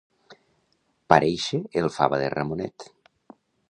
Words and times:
Paréixer 1.13 1.61
el 1.85 1.93
fava 1.99 2.23
de 2.25 2.35
Ramonet. 2.39 2.93